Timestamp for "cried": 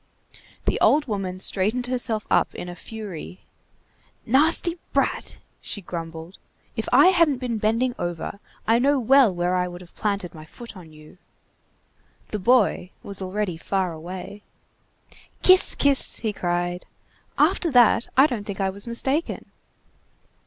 16.33-16.87